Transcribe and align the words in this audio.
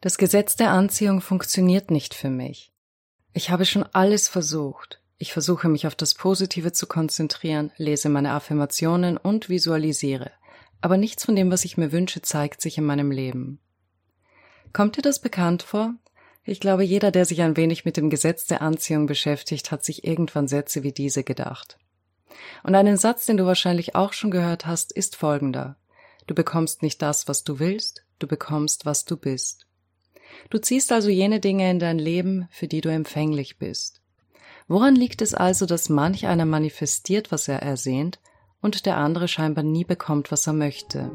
Das 0.00 0.16
Gesetz 0.16 0.54
der 0.54 0.70
Anziehung 0.70 1.20
funktioniert 1.20 1.90
nicht 1.90 2.14
für 2.14 2.30
mich. 2.30 2.72
Ich 3.32 3.50
habe 3.50 3.64
schon 3.64 3.82
alles 3.82 4.28
versucht. 4.28 5.00
Ich 5.18 5.32
versuche 5.32 5.68
mich 5.68 5.88
auf 5.88 5.96
das 5.96 6.14
Positive 6.14 6.70
zu 6.70 6.86
konzentrieren, 6.86 7.72
lese 7.76 8.08
meine 8.08 8.30
Affirmationen 8.30 9.16
und 9.16 9.48
visualisiere. 9.48 10.30
Aber 10.80 10.96
nichts 10.96 11.24
von 11.24 11.34
dem, 11.34 11.50
was 11.50 11.64
ich 11.64 11.76
mir 11.76 11.90
wünsche, 11.90 12.22
zeigt 12.22 12.60
sich 12.60 12.78
in 12.78 12.84
meinem 12.84 13.10
Leben. 13.10 13.58
Kommt 14.72 14.96
dir 14.96 15.02
das 15.02 15.18
bekannt 15.18 15.64
vor? 15.64 15.94
Ich 16.44 16.60
glaube, 16.60 16.84
jeder, 16.84 17.10
der 17.10 17.24
sich 17.24 17.42
ein 17.42 17.56
wenig 17.56 17.84
mit 17.84 17.96
dem 17.96 18.08
Gesetz 18.08 18.46
der 18.46 18.62
Anziehung 18.62 19.06
beschäftigt, 19.06 19.72
hat 19.72 19.84
sich 19.84 20.04
irgendwann 20.04 20.46
Sätze 20.46 20.84
wie 20.84 20.92
diese 20.92 21.24
gedacht. 21.24 21.76
Und 22.62 22.76
einen 22.76 22.96
Satz, 22.96 23.26
den 23.26 23.36
du 23.36 23.46
wahrscheinlich 23.46 23.96
auch 23.96 24.12
schon 24.12 24.30
gehört 24.30 24.64
hast, 24.64 24.92
ist 24.92 25.16
folgender. 25.16 25.76
Du 26.28 26.34
bekommst 26.36 26.82
nicht 26.82 27.02
das, 27.02 27.26
was 27.26 27.42
du 27.42 27.58
willst, 27.58 28.04
du 28.20 28.28
bekommst, 28.28 28.86
was 28.86 29.04
du 29.04 29.16
bist. 29.16 29.67
Du 30.50 30.58
ziehst 30.58 30.92
also 30.92 31.08
jene 31.08 31.40
Dinge 31.40 31.70
in 31.70 31.78
dein 31.78 31.98
Leben, 31.98 32.48
für 32.50 32.68
die 32.68 32.80
du 32.80 32.90
empfänglich 32.90 33.58
bist. 33.58 34.00
Woran 34.66 34.94
liegt 34.94 35.22
es 35.22 35.34
also, 35.34 35.66
dass 35.66 35.88
manch 35.88 36.26
einer 36.26 36.44
manifestiert, 36.44 37.32
was 37.32 37.48
er 37.48 37.62
ersehnt, 37.62 38.18
und 38.60 38.86
der 38.86 38.96
andere 38.96 39.28
scheinbar 39.28 39.64
nie 39.64 39.84
bekommt, 39.84 40.30
was 40.30 40.46
er 40.46 40.52
möchte? 40.52 41.10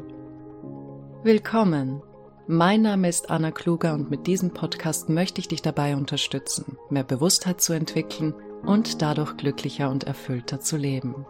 Willkommen! 1.22 2.02
Mein 2.46 2.82
Name 2.82 3.08
ist 3.08 3.30
Anna 3.30 3.50
Kluger 3.52 3.94
und 3.94 4.10
mit 4.10 4.26
diesem 4.26 4.52
Podcast 4.52 5.08
möchte 5.08 5.40
ich 5.40 5.48
dich 5.48 5.62
dabei 5.62 5.96
unterstützen, 5.96 6.76
mehr 6.90 7.04
Bewusstheit 7.04 7.62
zu 7.62 7.72
entwickeln 7.72 8.34
und 8.66 9.00
dadurch 9.00 9.36
glücklicher 9.38 9.90
und 9.90 10.04
erfüllter 10.04 10.60
zu 10.60 10.76
leben. 10.76 11.24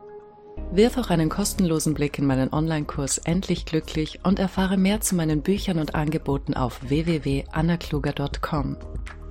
Wirf 0.72 0.98
auch 0.98 1.10
einen 1.10 1.28
kostenlosen 1.28 1.94
Blick 1.94 2.18
in 2.18 2.26
meinen 2.26 2.52
Online-Kurs 2.52 3.18
Endlich 3.18 3.64
Glücklich 3.64 4.20
und 4.24 4.38
erfahre 4.38 4.77
mehr 4.77 5.00
zu 5.00 5.14
meinen 5.14 5.42
Büchern 5.42 5.78
und 5.78 5.94
Angeboten 5.94 6.54
auf 6.54 6.80
www.annakluger.com. 6.88 8.77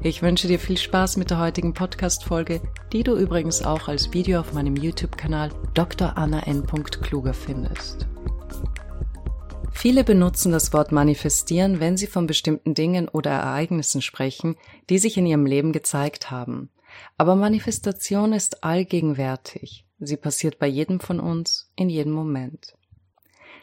Ich 0.02 0.22
wünsche 0.22 0.48
dir 0.48 0.60
viel 0.60 0.78
Spaß 0.78 1.18
mit 1.18 1.30
der 1.30 1.40
heutigen 1.40 1.74
Podcast-Folge, 1.74 2.62
die 2.92 3.04
du 3.04 3.16
übrigens 3.16 3.62
auch 3.62 3.88
als 3.88 4.14
Video 4.14 4.40
auf 4.40 4.54
meinem 4.54 4.76
YouTube-Kanal 4.76 5.52
Dr. 5.74 6.18
Anna 6.18 6.40
N. 6.48 6.66
Kluger 6.66 7.34
findest. 7.34 8.06
Viele 9.72 10.04
benutzen 10.04 10.52
das 10.52 10.72
Wort 10.72 10.92
manifestieren, 10.92 11.80
wenn 11.80 11.98
sie 11.98 12.08
von 12.08 12.28
bestimmten 12.28 12.74
Dingen 12.74 13.10
oder 13.10 13.32
Ereignissen 13.32 14.02
sprechen, 14.02 14.56
die 14.90 14.98
sich 14.98 15.18
in 15.18 15.26
ihrem 15.26 15.46
Leben 15.46 15.74
gezeigt 15.74 16.32
haben. 16.32 16.70
Aber 17.18 17.36
Manifestation 17.36 18.34
ist 18.34 18.64
allgegenwärtig. 18.64 19.86
Sie 20.06 20.18
passiert 20.18 20.60
bei 20.60 20.68
jedem 20.68 21.00
von 21.00 21.20
uns 21.20 21.72
in 21.76 21.90
jedem 21.90 22.14
Moment. 22.14 22.76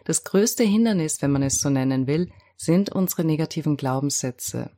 Das 0.04 0.24
größte 0.24 0.64
Hindernis, 0.64 1.22
wenn 1.22 1.32
man 1.32 1.42
es 1.42 1.60
so 1.60 1.70
nennen 1.70 2.06
will, 2.06 2.30
sind 2.56 2.90
unsere 2.90 3.24
negativen 3.24 3.76
Glaubenssätze. 3.76 4.70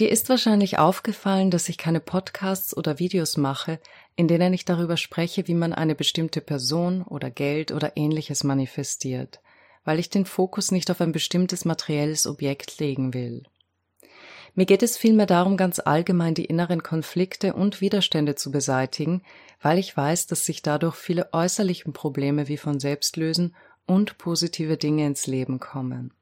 Dir 0.00 0.10
ist 0.10 0.28
wahrscheinlich 0.28 0.78
aufgefallen, 0.78 1.52
dass 1.52 1.68
ich 1.68 1.78
keine 1.78 2.00
Podcasts 2.00 2.76
oder 2.76 2.98
Videos 2.98 3.36
mache, 3.36 3.78
in 4.16 4.26
denen 4.26 4.52
ich 4.52 4.64
darüber 4.64 4.96
spreche, 4.96 5.46
wie 5.46 5.54
man 5.54 5.72
eine 5.72 5.94
bestimmte 5.94 6.40
Person 6.40 7.02
oder 7.02 7.30
Geld 7.30 7.70
oder 7.70 7.96
ähnliches 7.96 8.42
manifestiert, 8.42 9.40
weil 9.84 10.00
ich 10.00 10.10
den 10.10 10.24
Fokus 10.24 10.72
nicht 10.72 10.90
auf 10.90 11.00
ein 11.00 11.12
bestimmtes 11.12 11.64
materielles 11.64 12.26
Objekt 12.26 12.80
legen 12.80 13.14
will. 13.14 13.44
Mir 14.56 14.66
geht 14.66 14.84
es 14.84 14.96
vielmehr 14.96 15.26
darum, 15.26 15.56
ganz 15.56 15.80
allgemein 15.80 16.34
die 16.34 16.44
inneren 16.44 16.82
Konflikte 16.82 17.54
und 17.54 17.80
Widerstände 17.80 18.36
zu 18.36 18.52
beseitigen, 18.52 19.22
weil 19.60 19.78
ich 19.78 19.96
weiß, 19.96 20.28
dass 20.28 20.44
sich 20.44 20.62
dadurch 20.62 20.94
viele 20.94 21.32
äußerliche 21.32 21.90
Probleme 21.90 22.46
wie 22.46 22.56
von 22.56 22.78
selbst 22.78 23.16
lösen 23.16 23.56
und 23.86 24.16
positive 24.16 24.76
Dinge 24.76 25.06
ins 25.06 25.26
Leben 25.26 25.58
kommen. 25.58 26.12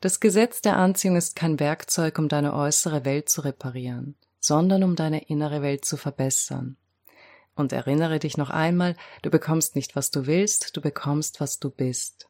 Das 0.00 0.18
Gesetz 0.18 0.62
der 0.62 0.76
Anziehung 0.76 1.16
ist 1.16 1.36
kein 1.36 1.60
Werkzeug, 1.60 2.18
um 2.18 2.28
deine 2.28 2.54
äußere 2.54 3.04
Welt 3.04 3.28
zu 3.28 3.42
reparieren, 3.42 4.16
sondern 4.40 4.82
um 4.82 4.96
deine 4.96 5.28
innere 5.28 5.62
Welt 5.62 5.84
zu 5.84 5.96
verbessern. 5.96 6.76
Und 7.54 7.72
erinnere 7.72 8.18
dich 8.18 8.36
noch 8.36 8.50
einmal, 8.50 8.96
du 9.22 9.30
bekommst 9.30 9.76
nicht, 9.76 9.94
was 9.94 10.10
du 10.10 10.26
willst, 10.26 10.76
du 10.76 10.80
bekommst, 10.80 11.40
was 11.40 11.58
du 11.58 11.70
bist. 11.70 12.28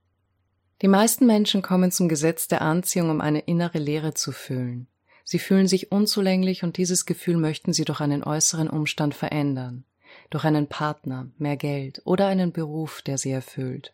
Die 0.81 0.89
meisten 0.89 1.27
Menschen 1.27 1.61
kommen 1.61 1.91
zum 1.91 2.09
Gesetz 2.09 2.49
der 2.49 2.63
Anziehung, 2.63 3.11
um 3.11 3.21
eine 3.21 3.41
innere 3.41 3.79
Leere 3.79 4.15
zu 4.15 4.33
füllen. 4.33 4.87
Sie 5.31 5.39
fühlen 5.39 5.69
sich 5.69 5.93
unzulänglich 5.93 6.65
und 6.65 6.79
dieses 6.79 7.05
Gefühl 7.05 7.37
möchten 7.37 7.75
sie 7.75 7.85
durch 7.85 8.01
einen 8.01 8.25
äußeren 8.25 8.71
Umstand 8.71 9.15
verändern, 9.15 9.85
durch 10.31 10.45
einen 10.47 10.69
Partner, 10.69 11.29
mehr 11.37 11.59
Geld 11.59 12.01
oder 12.07 12.29
einen 12.29 12.51
Beruf, 12.51 13.03
der 13.03 13.19
sie 13.19 13.33
erfüllt. 13.33 13.93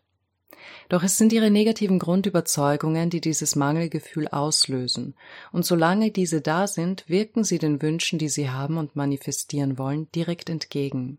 Doch 0.88 1.02
es 1.02 1.18
sind 1.18 1.32
ihre 1.32 1.50
negativen 1.50 1.98
Grundüberzeugungen, 1.98 3.10
die 3.10 3.20
dieses 3.20 3.56
Mangelgefühl 3.56 4.28
auslösen, 4.28 5.16
und 5.50 5.66
solange 5.66 6.12
diese 6.12 6.40
da 6.40 6.68
sind, 6.68 7.02
wirken 7.08 7.42
sie 7.42 7.58
den 7.58 7.82
Wünschen, 7.82 8.20
die 8.20 8.28
sie 8.28 8.50
haben 8.50 8.78
und 8.78 8.94
manifestieren 8.94 9.76
wollen, 9.76 10.08
direkt 10.12 10.48
entgegen. 10.48 11.18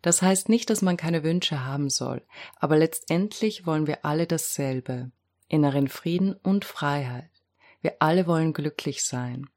Das 0.00 0.22
heißt 0.22 0.48
nicht, 0.48 0.70
dass 0.70 0.80
man 0.80 0.96
keine 0.96 1.24
Wünsche 1.24 1.66
haben 1.66 1.90
soll, 1.90 2.22
aber 2.60 2.76
letztendlich 2.76 3.66
wollen 3.66 3.88
wir 3.88 4.04
alle 4.04 4.28
dasselbe 4.28 5.10
inneren 5.48 5.88
Frieden 5.88 6.34
und 6.34 6.64
Freiheit. 6.64 7.37
Wir 7.80 7.96
alle 8.00 8.26
wollen 8.26 8.52
glücklich 8.52 9.04
sein. 9.04 9.48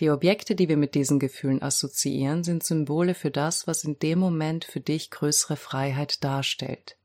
Die 0.00 0.10
Objekte, 0.10 0.54
die 0.54 0.68
wir 0.68 0.76
mit 0.76 0.94
diesen 0.94 1.18
Gefühlen 1.18 1.62
assoziieren, 1.62 2.42
sind 2.42 2.62
Symbole 2.62 3.14
für 3.14 3.30
das, 3.30 3.66
was 3.66 3.84
in 3.84 3.98
dem 3.98 4.18
Moment 4.18 4.64
für 4.64 4.80
dich 4.80 5.10
größere 5.10 5.56
Freiheit 5.56 6.24
darstellt. 6.24 6.96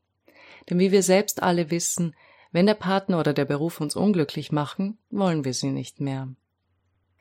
Denn 0.68 0.78
wie 0.78 0.92
wir 0.92 1.02
selbst 1.02 1.42
alle 1.42 1.70
wissen, 1.70 2.14
wenn 2.52 2.66
der 2.66 2.74
Partner 2.74 3.20
oder 3.20 3.34
der 3.34 3.44
Beruf 3.44 3.80
uns 3.80 3.96
unglücklich 3.96 4.50
machen, 4.50 4.98
wollen 5.10 5.44
wir 5.44 5.52
sie 5.52 5.70
nicht 5.70 6.00
mehr. 6.00 6.28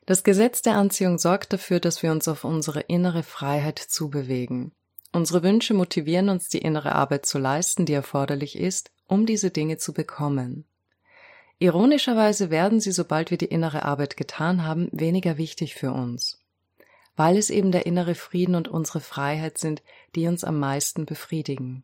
Das 0.06 0.24
Gesetz 0.24 0.62
der 0.62 0.76
Anziehung 0.76 1.18
sorgt 1.18 1.52
dafür, 1.52 1.80
dass 1.80 2.04
wir 2.04 2.12
uns 2.12 2.28
auf 2.28 2.44
unsere 2.44 2.82
innere 2.82 3.24
Freiheit 3.24 3.80
zubewegen. 3.80 4.72
Unsere 5.12 5.44
Wünsche 5.44 5.74
motivieren 5.74 6.30
uns, 6.30 6.48
die 6.48 6.60
innere 6.60 6.94
Arbeit 6.94 7.26
zu 7.26 7.40
leisten, 7.40 7.86
die 7.86 7.94
erforderlich 7.94 8.58
ist, 8.58 8.92
um 9.08 9.26
diese 9.26 9.50
Dinge 9.50 9.78
zu 9.78 9.94
bekommen. 9.94 10.66
Ironischerweise 11.60 12.50
werden 12.50 12.80
sie, 12.80 12.92
sobald 12.92 13.32
wir 13.32 13.38
die 13.38 13.46
innere 13.46 13.84
Arbeit 13.84 14.18
getan 14.18 14.66
haben, 14.66 14.90
weniger 14.92 15.38
wichtig 15.38 15.76
für 15.76 15.92
uns, 15.92 16.40
weil 17.16 17.38
es 17.38 17.50
eben 17.50 17.72
der 17.72 17.86
innere 17.86 18.16
Frieden 18.16 18.56
und 18.56 18.68
unsere 18.68 19.00
Freiheit 19.00 19.58
sind, 19.58 19.82
die 20.16 20.28
uns 20.28 20.44
am 20.44 20.60
meisten 20.60 21.06
befriedigen. 21.06 21.84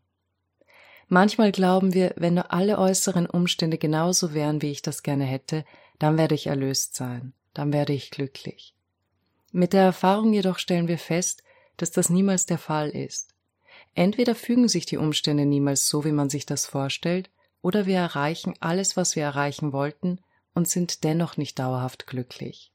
Manchmal 1.08 1.52
glauben 1.52 1.94
wir, 1.94 2.14
wenn 2.16 2.36
nur 2.36 2.54
alle 2.54 2.78
äußeren 2.78 3.26
Umstände 3.26 3.78
genauso 3.78 4.34
wären, 4.34 4.62
wie 4.62 4.72
ich 4.72 4.82
das 4.82 5.04
gerne 5.04 5.26
hätte, 5.26 5.66
dann 6.00 6.18
werde 6.18 6.36
ich 6.36 6.48
erlöst 6.48 6.96
sein, 6.96 7.34
dann 7.54 7.74
werde 7.74 7.94
ich 7.94 8.12
glücklich. 8.12 8.74
Mit 9.52 9.74
der 9.74 9.84
Erfahrung 9.84 10.34
jedoch 10.34 10.58
stellen 10.58 10.88
wir 10.88 10.98
fest, 10.98 11.44
dass 11.78 11.92
das 11.92 12.10
niemals 12.10 12.46
der 12.46 12.58
Fall 12.58 12.90
ist. 12.90 13.36
Entweder 13.94 14.36
fügen 14.36 14.70
sich 14.70 14.86
die 14.86 14.98
Umstände 14.98 15.46
niemals 15.46 15.88
so, 15.88 16.06
wie 16.06 16.14
man 16.14 16.30
sich 16.30 16.46
das 16.46 16.66
vorstellt, 16.66 17.30
oder 17.62 17.86
wir 17.86 17.98
erreichen 17.98 18.54
alles, 18.60 18.98
was 18.98 19.16
wir 19.16 19.24
erreichen 19.24 19.74
wollten 19.74 20.20
und 20.54 20.68
sind 20.68 21.04
dennoch 21.04 21.38
nicht 21.38 21.60
dauerhaft 21.60 22.08
glücklich. 22.08 22.72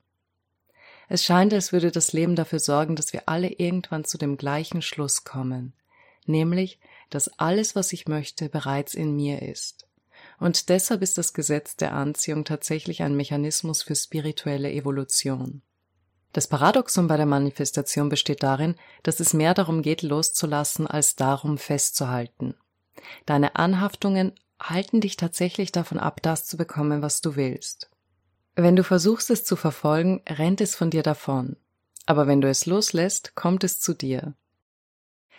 Es 1.09 1.25
scheint, 1.25 1.53
als 1.53 1.73
würde 1.73 1.93
das 1.93 2.13
Leben 2.13 2.35
dafür 2.35 2.59
sorgen, 2.59 2.97
dass 2.97 3.13
wir 3.13 3.29
alle 3.29 3.49
irgendwann 3.49 4.05
zu 4.05 4.19
dem 4.19 4.37
gleichen 4.37 4.83
Schluss 4.83 5.25
kommen, 5.25 5.73
nämlich, 6.25 6.81
dass 7.11 7.39
alles, 7.39 7.77
was 7.77 7.93
ich 7.93 8.09
möchte, 8.09 8.49
bereits 8.49 8.95
in 8.95 9.15
mir 9.15 9.43
ist. 9.43 9.87
Und 10.39 10.69
deshalb 10.69 11.03
ist 11.03 11.19
das 11.19 11.33
Gesetz 11.33 11.77
der 11.77 11.93
Anziehung 11.93 12.45
tatsächlich 12.45 13.03
ein 13.03 13.17
Mechanismus 13.17 13.83
für 13.83 13.95
spirituelle 13.95 14.73
Evolution. 14.73 15.63
Das 16.33 16.49
Paradoxon 16.49 17.07
bei 17.07 17.17
der 17.17 17.27
Manifestation 17.27 18.09
besteht 18.09 18.43
darin, 18.43 18.75
dass 19.03 19.21
es 19.21 19.33
mehr 19.33 19.55
darum 19.55 19.83
geht, 19.83 20.03
loszulassen, 20.03 20.87
als 20.87 21.17
darum 21.17 21.57
festzuhalten. 21.57 22.55
Deine 23.25 23.57
Anhaftungen 23.57 24.33
halten 24.61 25.01
dich 25.01 25.17
tatsächlich 25.17 25.73
davon 25.73 25.99
ab, 25.99 26.21
das 26.23 26.47
zu 26.47 26.57
bekommen, 26.57 27.03
was 27.03 27.21
du 27.21 27.37
willst. 27.37 27.91
Wenn 28.55 28.77
du 28.77 28.85
versuchst 28.85 29.31
es 29.31 29.45
zu 29.45 29.57
verfolgen, 29.57 30.23
rennt 30.29 30.61
es 30.61 30.75
von 30.75 30.91
dir 30.91 31.03
davon. 31.03 31.57
Aber 32.07 32.27
wenn 32.27 32.41
du 32.41 32.49
es 32.49 32.67
loslässt, 32.67 33.35
kommt 33.35 33.65
es 33.65 33.81
zu 33.81 33.93
dir. 33.93 34.35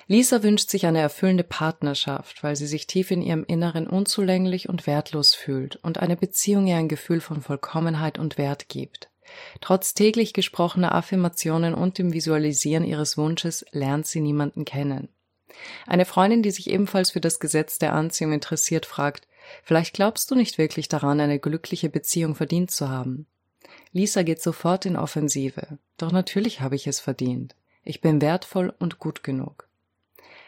Lisa 0.06 0.42
wünscht 0.44 0.70
sich 0.70 0.86
eine 0.86 1.02
erfüllende 1.02 1.44
Partnerschaft, 1.44 2.44
weil 2.44 2.56
sie 2.56 2.68
sich 2.68 2.88
tief 2.88 3.12
in 3.12 3.22
ihrem 3.22 3.44
Inneren 3.44 3.88
unzulänglich 3.88 4.70
und 4.70 4.88
wertlos 4.88 5.34
fühlt 5.34 5.78
und 5.78 5.98
eine 5.98 6.16
Beziehung 6.16 6.68
ihr 6.68 6.78
ein 6.78 6.88
Gefühl 6.88 7.20
von 7.20 7.42
Vollkommenheit 7.42 8.18
und 8.18 8.38
Wert 8.38 8.70
gibt. 8.70 9.10
Trotz 9.60 9.94
täglich 9.94 10.32
gesprochener 10.34 10.96
Affirmationen 10.96 11.74
und 11.74 11.98
dem 11.98 12.14
Visualisieren 12.14 12.86
ihres 12.86 13.18
Wunsches 13.18 13.66
lernt 13.72 14.08
sie 14.08 14.22
niemanden 14.22 14.64
kennen. 14.64 15.10
Eine 15.86 16.06
Freundin, 16.06 16.44
die 16.44 16.52
sich 16.52 16.70
ebenfalls 16.70 17.12
für 17.12 17.22
das 17.22 17.40
Gesetz 17.40 17.80
der 17.80 17.94
Anziehung 17.94 18.34
interessiert, 18.34 18.86
fragt, 18.86 19.28
vielleicht 19.64 19.94
glaubst 19.94 20.30
du 20.30 20.36
nicht 20.36 20.58
wirklich 20.58 20.88
daran, 20.88 21.20
eine 21.20 21.40
glückliche 21.40 21.90
Beziehung 21.90 22.36
verdient 22.36 22.72
zu 22.72 22.90
haben. 22.90 23.28
Lisa 23.92 24.24
geht 24.24 24.42
sofort 24.42 24.86
in 24.86 24.96
Offensive. 24.96 25.80
Doch 25.98 26.12
natürlich 26.12 26.62
habe 26.62 26.76
ich 26.76 26.88
es 26.88 27.00
verdient. 27.00 27.56
Ich 27.84 28.02
bin 28.02 28.22
wertvoll 28.22 28.74
und 28.80 29.00
gut 29.00 29.24
genug. 29.24 29.68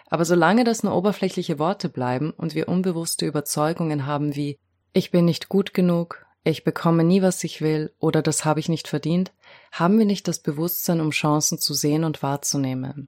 Aber 0.07 0.25
solange 0.25 0.63
das 0.63 0.83
nur 0.83 0.95
oberflächliche 0.95 1.59
Worte 1.59 1.87
bleiben 1.87 2.31
und 2.31 2.55
wir 2.55 2.67
unbewusste 2.67 3.25
Überzeugungen 3.25 4.05
haben 4.05 4.35
wie 4.35 4.57
ich 4.91 5.11
bin 5.11 5.25
nicht 5.25 5.49
gut 5.49 5.73
genug, 5.73 6.25
ich 6.43 6.63
bekomme 6.63 7.03
nie, 7.03 7.21
was 7.21 7.43
ich 7.43 7.61
will 7.61 7.93
oder 7.99 8.21
das 8.21 8.43
habe 8.43 8.59
ich 8.59 8.69
nicht 8.69 8.87
verdient, 8.87 9.31
haben 9.71 9.99
wir 9.99 10.05
nicht 10.05 10.27
das 10.27 10.39
Bewusstsein, 10.39 10.99
um 10.99 11.11
Chancen 11.11 11.59
zu 11.59 11.73
sehen 11.73 12.03
und 12.03 12.23
wahrzunehmen. 12.23 13.07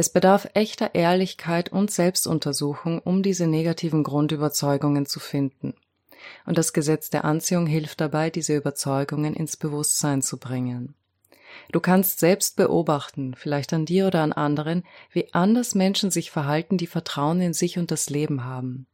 Es 0.00 0.08
bedarf 0.08 0.48
echter 0.54 0.94
Ehrlichkeit 0.94 1.70
und 1.70 1.90
Selbstuntersuchung, 1.90 3.00
um 3.00 3.22
diese 3.22 3.46
negativen 3.46 4.02
Grundüberzeugungen 4.02 5.04
zu 5.04 5.20
finden. 5.20 5.74
Und 6.46 6.56
das 6.56 6.72
Gesetz 6.72 7.10
der 7.10 7.26
Anziehung 7.26 7.66
hilft 7.66 8.00
dabei, 8.00 8.30
diese 8.30 8.56
Überzeugungen 8.56 9.34
ins 9.34 9.58
Bewusstsein 9.58 10.22
zu 10.22 10.38
bringen. 10.38 10.94
Du 11.70 11.80
kannst 11.80 12.18
selbst 12.18 12.56
beobachten, 12.56 13.34
vielleicht 13.34 13.74
an 13.74 13.84
dir 13.84 14.06
oder 14.06 14.22
an 14.22 14.32
anderen, 14.32 14.84
wie 15.12 15.34
anders 15.34 15.74
Menschen 15.74 16.10
sich 16.10 16.30
verhalten, 16.30 16.78
die 16.78 16.86
Vertrauen 16.86 17.42
in 17.42 17.52
sich 17.52 17.76
und 17.76 17.90
das 17.90 18.08
Leben 18.08 18.42
haben. 18.42 18.86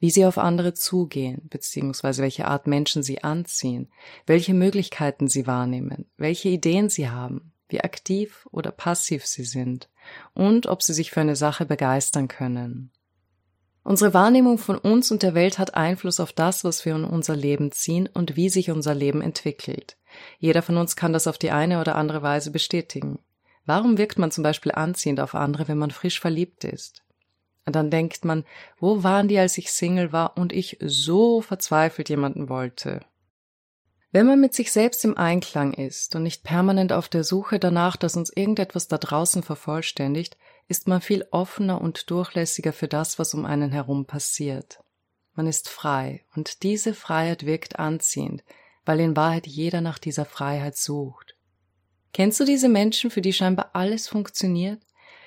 Wie 0.00 0.10
sie 0.10 0.26
auf 0.26 0.38
andere 0.38 0.74
zugehen, 0.74 1.42
beziehungsweise 1.50 2.20
welche 2.20 2.48
Art 2.48 2.66
Menschen 2.66 3.04
sie 3.04 3.22
anziehen, 3.22 3.92
welche 4.26 4.54
Möglichkeiten 4.54 5.28
sie 5.28 5.46
wahrnehmen, 5.46 6.06
welche 6.16 6.48
Ideen 6.48 6.88
sie 6.88 7.10
haben, 7.10 7.52
wie 7.68 7.80
aktiv 7.80 8.46
oder 8.50 8.70
passiv 8.70 9.26
sie 9.26 9.44
sind 9.44 9.88
und 10.34 10.66
ob 10.66 10.82
sie 10.82 10.94
sich 10.94 11.10
für 11.10 11.20
eine 11.20 11.36
Sache 11.36 11.66
begeistern 11.66 12.28
können. 12.28 12.90
Unsere 13.88 14.12
Wahrnehmung 14.12 14.58
von 14.58 14.76
uns 14.76 15.10
und 15.10 15.22
der 15.22 15.34
Welt 15.34 15.58
hat 15.58 15.74
Einfluss 15.74 16.20
auf 16.20 16.32
das, 16.32 16.62
was 16.62 16.84
wir 16.84 16.94
in 16.94 17.04
unser 17.04 17.34
Leben 17.34 17.72
ziehen 17.72 18.06
und 18.12 18.36
wie 18.36 18.50
sich 18.50 18.70
unser 18.70 18.94
Leben 18.94 19.22
entwickelt. 19.22 19.96
Jeder 20.38 20.60
von 20.60 20.76
uns 20.76 20.94
kann 20.94 21.12
das 21.12 21.26
auf 21.26 21.38
die 21.38 21.50
eine 21.50 21.80
oder 21.80 21.94
andere 21.94 22.20
Weise 22.20 22.50
bestätigen. 22.50 23.18
Warum 23.64 23.96
wirkt 23.96 24.18
man 24.18 24.30
zum 24.30 24.44
Beispiel 24.44 24.72
anziehend 24.72 25.20
auf 25.20 25.34
andere, 25.34 25.68
wenn 25.68 25.78
man 25.78 25.90
frisch 25.90 26.20
verliebt 26.20 26.64
ist? 26.64 27.02
Und 27.64 27.76
dann 27.76 27.90
denkt 27.90 28.24
man, 28.24 28.44
wo 28.78 29.02
waren 29.02 29.28
die, 29.28 29.38
als 29.38 29.58
ich 29.58 29.70
Single 29.70 30.12
war 30.12 30.36
und 30.36 30.52
ich 30.52 30.78
so 30.80 31.42
verzweifelt 31.42 32.08
jemanden 32.08 32.48
wollte? 32.48 33.00
Wenn 34.10 34.26
man 34.26 34.40
mit 34.40 34.54
sich 34.54 34.72
selbst 34.72 35.04
im 35.04 35.18
Einklang 35.18 35.74
ist 35.74 36.16
und 36.16 36.22
nicht 36.22 36.42
permanent 36.42 36.92
auf 36.92 37.10
der 37.10 37.24
Suche 37.24 37.58
danach, 37.58 37.96
dass 37.96 38.16
uns 38.16 38.30
irgendetwas 38.34 38.88
da 38.88 38.96
draußen 38.96 39.42
vervollständigt, 39.42 40.38
ist 40.66 40.88
man 40.88 41.02
viel 41.02 41.26
offener 41.30 41.80
und 41.80 42.10
durchlässiger 42.10 42.72
für 42.72 42.88
das, 42.88 43.18
was 43.18 43.34
um 43.34 43.44
einen 43.44 43.70
herum 43.70 44.06
passiert. 44.06 44.82
Man 45.34 45.46
ist 45.46 45.68
frei, 45.68 46.24
und 46.34 46.62
diese 46.62 46.94
Freiheit 46.94 47.44
wirkt 47.44 47.78
anziehend, 47.78 48.44
weil 48.86 49.00
in 49.00 49.14
Wahrheit 49.14 49.46
jeder 49.46 49.82
nach 49.82 49.98
dieser 49.98 50.24
Freiheit 50.24 50.76
sucht. 50.76 51.36
Kennst 52.14 52.40
du 52.40 52.44
diese 52.44 52.70
Menschen, 52.70 53.10
für 53.10 53.20
die 53.20 53.34
scheinbar 53.34 53.70
alles 53.74 54.08
funktioniert? 54.08 54.80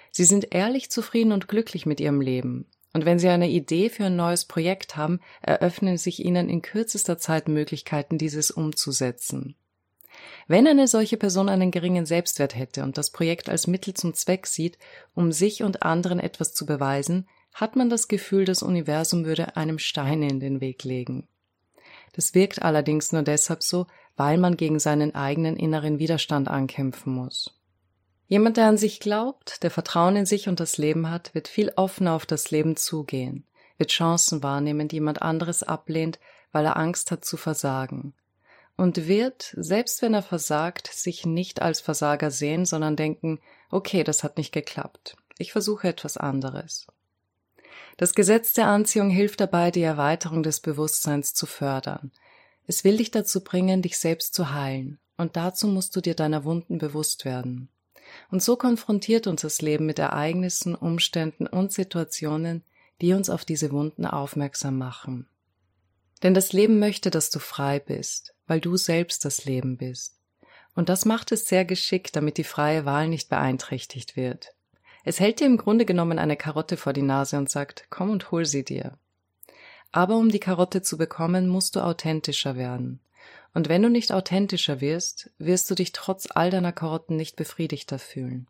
Sie 0.10 0.26
sind 0.26 0.54
ehrlich 0.54 0.90
zufrieden 0.90 1.32
und 1.32 1.48
glücklich 1.48 1.86
mit 1.86 2.00
ihrem 2.00 2.20
Leben. 2.20 2.68
Und 2.94 3.06
wenn 3.06 3.20
Sie 3.20 3.30
eine 3.30 3.50
Idee 3.50 3.90
für 3.90 4.06
ein 4.06 4.16
neues 4.16 4.46
Projekt 4.46 4.98
haben, 4.98 5.20
eröffnen 5.42 5.98
sich 5.98 6.24
Ihnen 6.24 6.50
in 6.50 6.62
kürzester 6.62 7.18
Zeit 7.18 7.48
Möglichkeiten, 7.48 8.18
dieses 8.18 8.52
umzusetzen. 8.52 9.56
Wenn 10.48 10.68
eine 10.68 10.88
solche 10.88 11.18
Person 11.18 11.50
einen 11.50 11.72
geringen 11.72 12.06
Selbstwert 12.06 12.56
hätte 12.56 12.84
und 12.84 12.98
das 12.98 13.12
Projekt 13.12 13.50
als 13.50 13.68
Mittel 13.68 13.94
zum 13.94 14.14
Zweck 14.14 14.46
sieht, 14.46 14.78
um 15.16 15.32
sich 15.32 15.64
und 15.64 15.84
anderen 15.84 16.20
etwas 16.20 16.54
zu 16.54 16.66
beweisen, 16.66 17.28
hat 17.54 17.76
man 17.76 17.90
das 17.90 18.08
Gefühl, 18.08 18.46
das 18.46 18.64
Universum 18.64 19.26
würde 19.26 19.56
einem 19.56 19.80
Steine 19.80 20.28
in 20.28 20.40
den 20.40 20.62
Weg 20.62 20.84
legen. 20.84 21.28
Das 22.14 22.34
wirkt 22.36 22.62
allerdings 22.62 23.12
nur 23.12 23.24
deshalb 23.24 23.64
so, 23.64 23.88
weil 24.18 24.38
man 24.38 24.58
gegen 24.58 24.80
seinen 24.80 25.16
eigenen 25.16 25.56
inneren 25.56 26.00
Widerstand 26.00 26.50
ankämpfen 26.50 27.14
muss. 27.14 27.61
Jemand, 28.32 28.56
der 28.56 28.68
an 28.68 28.78
sich 28.78 29.02
glaubt, 29.02 29.62
der 29.62 29.72
Vertrauen 29.72 30.16
in 30.16 30.26
sich 30.26 30.48
und 30.48 30.62
das 30.62 30.78
Leben 30.78 31.12
hat, 31.12 31.36
wird 31.36 31.50
viel 31.50 31.74
offener 31.76 32.14
auf 32.14 32.26
das 32.26 32.50
Leben 32.50 32.78
zugehen, 32.78 33.44
wird 33.78 33.92
Chancen 33.92 34.42
wahrnehmen, 34.42 34.88
die 34.88 34.96
jemand 34.96 35.22
anderes 35.22 35.64
ablehnt, 35.64 36.18
weil 36.54 36.64
er 36.64 36.78
Angst 36.78 37.12
hat 37.12 37.26
zu 37.26 37.36
versagen. 37.36 38.14
Und 38.78 39.06
wird, 39.10 39.54
selbst 39.58 40.02
wenn 40.02 40.14
er 40.14 40.22
versagt, 40.22 40.88
sich 40.88 41.26
nicht 41.26 41.62
als 41.62 41.82
Versager 41.82 42.32
sehen, 42.32 42.64
sondern 42.64 42.96
denken, 42.96 43.42
okay, 43.70 44.06
das 44.06 44.24
hat 44.24 44.38
nicht 44.38 44.54
geklappt. 44.54 45.18
Ich 45.38 45.52
versuche 45.52 45.90
etwas 45.90 46.16
anderes. 46.16 46.88
Das 47.98 48.16
Gesetz 48.16 48.54
der 48.54 48.68
Anziehung 48.68 49.10
hilft 49.10 49.42
dabei, 49.42 49.72
die 49.72 49.82
Erweiterung 49.82 50.42
des 50.42 50.62
Bewusstseins 50.62 51.34
zu 51.34 51.48
fördern. 51.48 52.14
Es 52.66 52.86
will 52.86 52.96
dich 52.96 53.12
dazu 53.12 53.44
bringen, 53.44 53.82
dich 53.82 54.00
selbst 54.00 54.34
zu 54.34 54.54
heilen, 54.54 55.00
und 55.18 55.36
dazu 55.36 55.68
musst 55.68 55.98
du 55.98 56.00
dir 56.00 56.16
deiner 56.16 56.46
Wunden 56.46 56.78
bewusst 56.78 57.26
werden. 57.26 57.68
Und 58.30 58.42
so 58.42 58.56
konfrontiert 58.56 59.28
uns 59.28 59.42
das 59.42 59.62
Leben 59.62 59.86
mit 59.86 60.00
Ereignissen, 60.00 60.76
Umständen 60.76 61.48
und 61.48 61.72
Situationen, 61.72 62.64
die 63.02 63.14
uns 63.14 63.30
auf 63.30 63.46
diese 63.46 63.72
Wunden 63.72 64.06
aufmerksam 64.06 64.78
machen. 64.78 65.28
Denn 66.24 66.34
das 66.34 66.54
Leben 66.54 66.80
möchte, 66.80 67.10
dass 67.10 67.30
du 67.30 67.40
frei 67.40 67.80
bist, 67.80 68.36
weil 68.48 68.60
du 68.60 68.78
selbst 68.78 69.26
das 69.26 69.46
Leben 69.46 69.78
bist. 69.78 70.18
Und 70.76 70.90
das 70.90 71.06
macht 71.06 71.32
es 71.32 71.48
sehr 71.48 71.66
geschickt, 71.66 72.16
damit 72.16 72.38
die 72.38 72.44
freie 72.44 72.86
Wahl 72.86 73.08
nicht 73.08 73.30
beeinträchtigt 73.30 74.16
wird. 74.16 74.54
Es 75.04 75.20
hält 75.20 75.40
dir 75.40 75.48
im 75.48 75.58
Grunde 75.58 75.86
genommen 75.86 76.20
eine 76.20 76.38
Karotte 76.38 76.78
vor 76.78 76.94
die 76.94 77.02
Nase 77.02 77.38
und 77.38 77.50
sagt, 77.50 77.88
komm 77.90 78.12
und 78.12 78.32
hol 78.32 78.46
sie 78.46 78.64
dir. 78.64 78.98
Aber 79.92 80.16
um 80.18 80.30
die 80.30 80.40
Karotte 80.40 80.82
zu 80.82 80.98
bekommen, 80.98 81.50
musst 81.50 81.76
du 81.76 81.82
authentischer 81.82 82.56
werden. 82.56 83.00
Und 83.54 83.70
wenn 83.70 83.82
du 83.82 83.90
nicht 83.90 84.12
authentischer 84.12 84.82
wirst, 84.82 85.32
wirst 85.38 85.70
du 85.70 85.76
dich 85.76 85.92
trotz 85.92 86.28
all 86.30 86.50
deiner 86.52 86.72
Karotten 86.72 87.18
nicht 87.18 87.36
befriedigter 87.36 88.00
fühlen. 88.00 88.48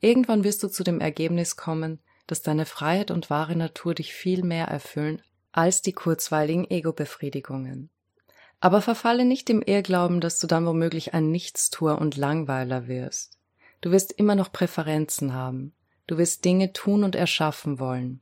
Irgendwann 0.00 0.44
wirst 0.44 0.62
du 0.62 0.68
zu 0.68 0.82
dem 0.82 1.00
Ergebnis 1.00 1.56
kommen, 1.56 2.00
dass 2.26 2.42
deine 2.42 2.64
Freiheit 2.64 3.10
und 3.10 3.28
wahre 3.28 3.56
Natur 3.56 3.94
dich 3.94 4.14
viel 4.14 4.42
mehr 4.42 4.66
erfüllen 4.66 5.20
als 5.52 5.82
die 5.82 5.92
kurzweiligen 5.92 6.70
Ego-Befriedigungen. 6.70 7.90
Aber 8.60 8.82
verfalle 8.82 9.24
nicht 9.24 9.48
dem 9.48 9.62
Irrglauben, 9.62 10.20
dass 10.20 10.38
du 10.38 10.46
dann 10.46 10.66
womöglich 10.66 11.12
ein 11.12 11.30
Nichtstuer 11.30 11.98
und 11.98 12.16
Langweiler 12.16 12.88
wirst. 12.88 13.38
Du 13.80 13.90
wirst 13.90 14.12
immer 14.12 14.34
noch 14.34 14.52
Präferenzen 14.52 15.32
haben. 15.32 15.74
Du 16.06 16.18
wirst 16.18 16.44
Dinge 16.44 16.72
tun 16.72 17.02
und 17.02 17.16
erschaffen 17.16 17.78
wollen. 17.78 18.20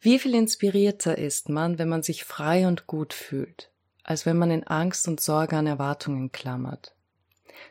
Wie 0.00 0.18
viel 0.18 0.34
inspirierter 0.34 1.16
ist 1.16 1.48
man, 1.48 1.78
wenn 1.78 1.88
man 1.88 2.02
sich 2.02 2.24
frei 2.24 2.66
und 2.66 2.86
gut 2.86 3.14
fühlt, 3.14 3.70
als 4.04 4.26
wenn 4.26 4.38
man 4.38 4.50
in 4.50 4.64
Angst 4.64 5.08
und 5.08 5.20
Sorge 5.20 5.56
an 5.56 5.66
Erwartungen 5.66 6.30
klammert. 6.30 6.94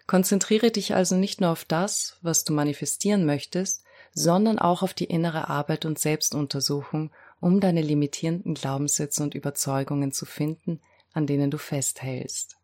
Konzentriere 0.07 0.71
dich 0.71 0.93
also 0.93 1.15
nicht 1.15 1.39
nur 1.39 1.51
auf 1.51 1.63
das, 1.63 2.17
was 2.21 2.43
du 2.43 2.53
manifestieren 2.53 3.25
möchtest, 3.25 3.83
sondern 4.13 4.59
auch 4.59 4.83
auf 4.83 4.93
die 4.93 5.05
innere 5.05 5.49
Arbeit 5.49 5.85
und 5.85 5.99
Selbstuntersuchung, 5.99 7.11
um 7.39 7.59
deine 7.59 7.81
limitierenden 7.81 8.53
Glaubenssätze 8.53 9.23
und 9.23 9.35
Überzeugungen 9.35 10.11
zu 10.11 10.25
finden, 10.25 10.81
an 11.13 11.27
denen 11.27 11.51
du 11.51 11.57
festhältst. 11.57 12.57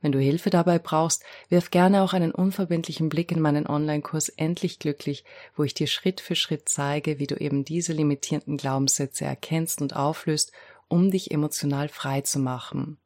Wenn 0.00 0.12
du 0.12 0.18
Hilfe 0.18 0.50
dabei 0.50 0.80
brauchst, 0.80 1.22
wirf 1.48 1.70
gerne 1.70 2.02
auch 2.02 2.12
einen 2.12 2.32
unverbindlichen 2.32 3.08
Blick 3.08 3.30
in 3.30 3.40
meinen 3.40 3.68
Online-Kurs 3.68 4.30
Endlich 4.30 4.80
Glücklich, 4.80 5.24
wo 5.56 5.62
ich 5.62 5.74
dir 5.74 5.86
Schritt 5.86 6.20
für 6.20 6.34
Schritt 6.34 6.68
zeige, 6.68 7.20
wie 7.20 7.28
du 7.28 7.36
eben 7.36 7.64
diese 7.64 7.92
limitierenden 7.92 8.56
Glaubenssätze 8.56 9.24
erkennst 9.24 9.80
und 9.80 9.94
auflöst, 9.94 10.50
um 10.92 11.10
dich 11.10 11.30
emotional 11.30 11.88
frei 11.88 12.20
zu 12.20 12.38
machen. 12.38 12.98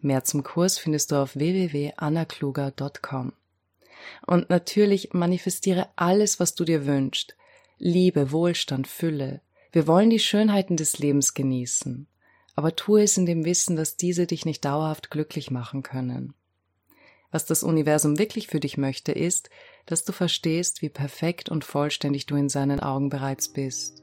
Mehr 0.00 0.24
zum 0.24 0.42
Kurs 0.42 0.78
findest 0.78 1.12
du 1.12 1.16
auf 1.22 1.36
www.annakluger.com. 1.36 3.32
Und 4.26 4.50
natürlich 4.50 5.12
manifestiere 5.12 5.88
alles, 5.96 6.40
was 6.40 6.54
du 6.54 6.64
dir 6.64 6.86
wünschst. 6.86 7.36
Liebe, 7.78 8.32
Wohlstand, 8.32 8.88
Fülle. 8.88 9.40
Wir 9.70 9.86
wollen 9.86 10.10
die 10.10 10.18
Schönheiten 10.18 10.76
des 10.76 10.98
Lebens 10.98 11.34
genießen 11.34 12.08
aber 12.58 12.74
tue 12.74 13.04
es 13.04 13.16
in 13.16 13.24
dem 13.24 13.44
Wissen, 13.44 13.76
dass 13.76 13.96
diese 13.96 14.26
dich 14.26 14.44
nicht 14.44 14.64
dauerhaft 14.64 15.12
glücklich 15.12 15.52
machen 15.52 15.84
können. 15.84 16.34
Was 17.30 17.46
das 17.46 17.62
Universum 17.62 18.18
wirklich 18.18 18.48
für 18.48 18.58
dich 18.58 18.76
möchte, 18.76 19.12
ist, 19.12 19.48
dass 19.86 20.04
du 20.04 20.10
verstehst, 20.10 20.82
wie 20.82 20.88
perfekt 20.88 21.50
und 21.50 21.62
vollständig 21.62 22.26
du 22.26 22.34
in 22.34 22.48
seinen 22.48 22.80
Augen 22.80 23.10
bereits 23.10 23.48
bist 23.52 24.02